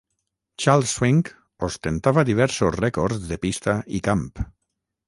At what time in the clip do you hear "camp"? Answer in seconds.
4.11-4.29